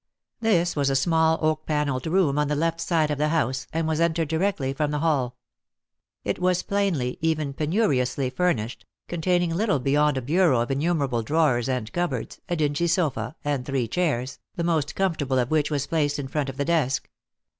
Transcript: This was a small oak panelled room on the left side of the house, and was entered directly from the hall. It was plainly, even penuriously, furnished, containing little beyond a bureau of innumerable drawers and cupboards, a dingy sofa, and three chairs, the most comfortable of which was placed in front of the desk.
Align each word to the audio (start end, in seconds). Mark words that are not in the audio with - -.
This 0.39 0.75
was 0.75 0.89
a 0.89 0.95
small 0.95 1.37
oak 1.43 1.67
panelled 1.67 2.07
room 2.07 2.39
on 2.39 2.47
the 2.47 2.55
left 2.55 2.81
side 2.81 3.11
of 3.11 3.19
the 3.19 3.27
house, 3.27 3.67
and 3.71 3.87
was 3.87 4.01
entered 4.01 4.29
directly 4.29 4.73
from 4.73 4.89
the 4.89 4.97
hall. 4.97 5.37
It 6.23 6.39
was 6.39 6.63
plainly, 6.63 7.19
even 7.21 7.53
penuriously, 7.53 8.31
furnished, 8.31 8.83
containing 9.07 9.53
little 9.53 9.77
beyond 9.77 10.17
a 10.17 10.21
bureau 10.23 10.61
of 10.61 10.71
innumerable 10.71 11.21
drawers 11.21 11.69
and 11.69 11.93
cupboards, 11.93 12.41
a 12.49 12.55
dingy 12.55 12.87
sofa, 12.87 13.35
and 13.45 13.63
three 13.63 13.87
chairs, 13.87 14.39
the 14.55 14.63
most 14.63 14.95
comfortable 14.95 15.37
of 15.37 15.51
which 15.51 15.69
was 15.69 15.85
placed 15.85 16.17
in 16.17 16.27
front 16.27 16.49
of 16.49 16.57
the 16.57 16.65
desk. 16.65 17.07